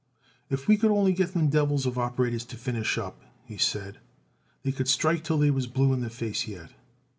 "If 0.49 0.67
we 0.67 0.77
could 0.77 0.89
only 0.89 1.13
get 1.13 1.33
them 1.35 1.49
devils 1.49 1.85
of 1.85 1.99
operators 1.99 2.43
to 2.45 2.55
finish 2.57 2.97
up," 2.97 3.21
he 3.45 3.57
said, 3.57 3.99
"they 4.63 4.71
could 4.71 4.87
strike 4.87 5.23
till 5.23 5.37
they 5.37 5.51
was 5.51 5.67
blue 5.67 5.93
in 5.93 6.01
the 6.01 6.09
face 6.09 6.47
yet." 6.47 6.71